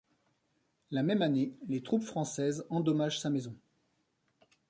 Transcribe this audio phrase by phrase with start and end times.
[0.89, 3.55] La même année, les troupes françaises endommagent sa maison.